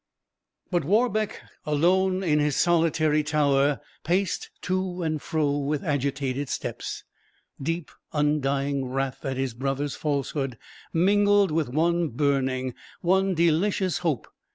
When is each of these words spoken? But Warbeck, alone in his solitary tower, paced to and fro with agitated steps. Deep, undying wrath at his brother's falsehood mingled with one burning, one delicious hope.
But 0.71 0.83
Warbeck, 0.83 1.39
alone 1.63 2.23
in 2.23 2.39
his 2.39 2.55
solitary 2.55 3.21
tower, 3.21 3.81
paced 4.03 4.49
to 4.63 5.03
and 5.03 5.21
fro 5.21 5.59
with 5.59 5.83
agitated 5.83 6.49
steps. 6.49 7.03
Deep, 7.61 7.91
undying 8.11 8.85
wrath 8.85 9.23
at 9.25 9.37
his 9.37 9.53
brother's 9.53 9.93
falsehood 9.95 10.57
mingled 10.91 11.51
with 11.51 11.69
one 11.69 12.07
burning, 12.09 12.73
one 13.01 13.35
delicious 13.35 13.99
hope. 13.99 14.27